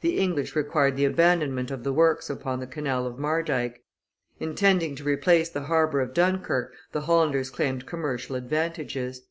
The 0.00 0.18
English 0.18 0.54
required 0.54 0.94
the 0.96 1.06
abandonment 1.06 1.72
of 1.72 1.82
the 1.82 1.92
works 1.92 2.30
upon 2.30 2.60
the 2.60 2.68
canal 2.68 3.04
of 3.04 3.18
Mardyck, 3.18 3.82
intended 4.38 4.96
to 4.98 5.02
replace 5.02 5.48
the 5.48 5.62
harbor 5.62 5.98
of 6.00 6.14
Dunkerque 6.14 6.70
the 6.92 7.00
Hollanders 7.00 7.50
claimed 7.50 7.84
commercial 7.84 8.36
advantages. 8.36 9.22